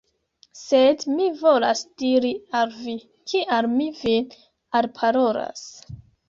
[0.59, 2.95] Sed mi volas diri al vi,
[3.33, 4.27] kial mi vin
[4.81, 5.63] alparolas.